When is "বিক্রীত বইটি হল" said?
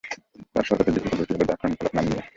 0.95-1.41